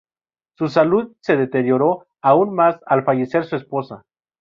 [0.57, 4.01] Su salud se deterioró aún más al fallecer su esposa.